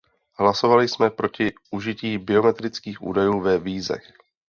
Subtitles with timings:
[0.39, 4.13] Hlasovali jsme proti užití biometrických údajů ve vízech.